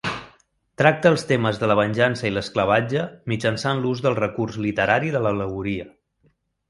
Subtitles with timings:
[0.81, 3.03] Tracta els temes de la venjança i l'esclavatge
[3.33, 5.87] mitjançant l'ús del recurs literari de l'al·legoria.